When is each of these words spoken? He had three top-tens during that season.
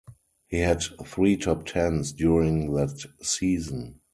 He 0.47 0.57
had 0.57 0.81
three 1.05 1.37
top-tens 1.37 2.11
during 2.11 2.73
that 2.73 3.05
season. 3.21 3.99